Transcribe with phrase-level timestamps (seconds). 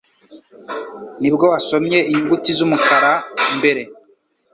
[1.21, 3.11] Nibwo wasomye inyuguti z'umukara
[3.57, 3.81] mbere